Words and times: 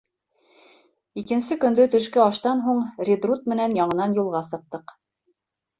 Икенсе 1.23 1.57
көндө 1.65 1.85
төшкө 1.97 2.23
аштан 2.25 2.65
һуң 2.71 2.83
Редрут 3.11 3.47
менән 3.55 3.81
яңынан 3.83 4.19
юлға 4.23 4.45
сыҡтыҡ. 4.53 4.99